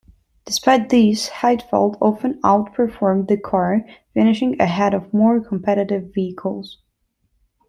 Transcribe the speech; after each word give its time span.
Despite 0.45 0.89
this, 0.89 1.29
Heidfeld 1.29 1.95
often 2.01 2.41
outperformed 2.41 3.27
the 3.27 3.37
car, 3.37 3.85
finishing 4.15 4.59
ahead 4.59 4.95
of 4.95 5.13
more 5.13 5.39
competitive 5.39 6.11
vehicles. 6.11 6.79